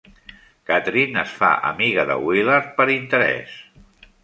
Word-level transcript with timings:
Cathryn 0.69 1.19
es 1.23 1.35
fa 1.41 1.51
amiga 1.73 2.07
de 2.13 2.17
Willard 2.25 2.73
per 2.81 2.91
interès. 2.97 3.57